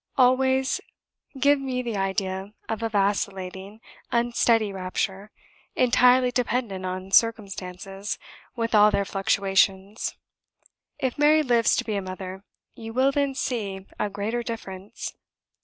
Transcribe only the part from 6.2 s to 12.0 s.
dependent on circumstances with all their fluctuations. If Mary lives to be